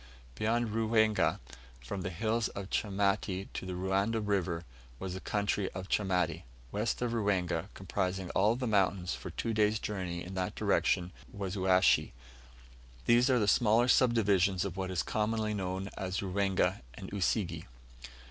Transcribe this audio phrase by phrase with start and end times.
[0.33, 1.39] Beyond Ruwenga,
[1.79, 4.65] from the hills of Chamati to the Ruanda River,
[4.97, 6.41] was the country of Chamati.
[6.71, 11.55] West of Ruwenga, comprising all the mountains for two days' journey in that direction, was
[11.55, 12.13] Uashi.
[13.05, 17.65] These are the smaller sub divisions of what is commonly known as Ruwenga and Usige.